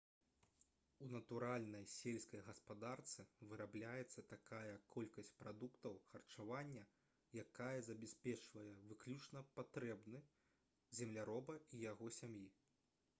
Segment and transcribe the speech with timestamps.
[1.07, 6.87] у натуральнай сельскай гаспадарцы вырабляецца такая колькасць прадуктаў харчавання
[7.45, 10.25] якая забяспечвае выключна патрэбы
[11.05, 12.47] земляроба і яго сям'і